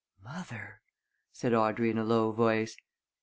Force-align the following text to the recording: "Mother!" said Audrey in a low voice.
"Mother!" 0.23 0.81
said 1.31 1.53
Audrey 1.53 1.91
in 1.91 1.99
a 1.99 2.03
low 2.03 2.31
voice. 2.31 2.75